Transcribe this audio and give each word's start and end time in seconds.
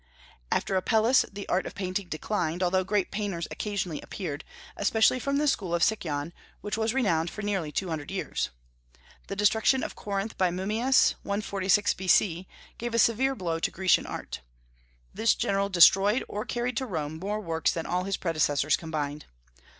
After 0.51 0.75
Apelles, 0.77 1.25
the 1.31 1.47
art 1.47 1.67
of 1.67 1.75
painting 1.75 2.09
declined, 2.09 2.63
although 2.63 2.83
great 2.83 3.11
painters 3.11 3.47
occasionally 3.51 4.01
appeared, 4.01 4.43
especially 4.75 5.19
from 5.19 5.37
the 5.37 5.47
school 5.47 5.75
of 5.75 5.83
Sicyon, 5.83 6.33
which 6.61 6.75
was 6.75 6.95
renowned 6.95 7.29
for 7.29 7.43
nearly 7.43 7.71
two 7.71 7.89
hundred 7.89 8.09
years. 8.09 8.49
The 9.27 9.35
destruction 9.35 9.83
of 9.83 9.93
Corinth 9.93 10.39
by 10.39 10.49
Mummius, 10.49 11.13
146 11.21 11.93
B.C., 11.93 12.47
gave 12.79 12.95
a 12.95 12.97
severe 12.97 13.35
blow 13.35 13.59
to 13.59 13.69
Grecian 13.69 14.07
art. 14.07 14.41
This 15.13 15.35
general 15.35 15.69
destroyed, 15.69 16.23
or 16.27 16.45
carried 16.45 16.77
to 16.77 16.87
Rome, 16.87 17.19
more 17.19 17.39
works 17.39 17.71
than 17.71 17.85
all 17.85 18.05
his 18.05 18.17
predecessors 18.17 18.75
combined. 18.75 19.25